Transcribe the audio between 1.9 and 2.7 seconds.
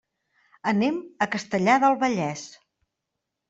Vallès.